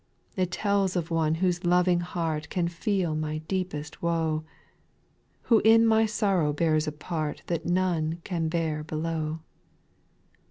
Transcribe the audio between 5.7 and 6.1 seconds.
my